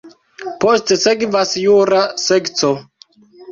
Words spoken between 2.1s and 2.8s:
sekco.